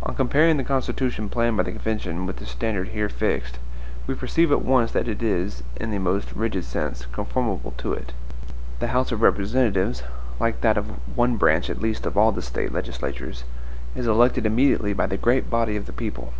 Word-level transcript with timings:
On 0.00 0.14
comparing 0.14 0.58
the 0.58 0.62
Constitution 0.62 1.28
planned 1.28 1.56
by 1.56 1.64
the 1.64 1.72
convention 1.72 2.24
with 2.24 2.36
the 2.36 2.46
standard 2.46 2.90
here 2.90 3.08
fixed, 3.08 3.58
we 4.06 4.14
perceive 4.14 4.52
at 4.52 4.62
once 4.62 4.92
that 4.92 5.08
it 5.08 5.24
is, 5.24 5.64
in 5.74 5.90
the 5.90 5.98
most 5.98 6.30
rigid 6.36 6.64
sense, 6.64 7.06
conformable 7.06 7.72
to 7.78 7.92
it. 7.92 8.12
The 8.78 8.86
House 8.94 9.10
of 9.10 9.22
Representatives, 9.22 10.04
like 10.38 10.60
that 10.60 10.78
of 10.78 10.92
one 11.16 11.34
branch 11.36 11.68
at 11.68 11.82
least 11.82 12.06
of 12.06 12.16
all 12.16 12.30
the 12.30 12.42
State 12.42 12.70
legislatures, 12.72 13.42
is 13.96 14.06
elected 14.06 14.46
immediately 14.46 14.92
by 14.92 15.06
the 15.06 15.16
great 15.16 15.50
body 15.50 15.74
of 15.74 15.86
the 15.86 15.92
people. 15.92 16.32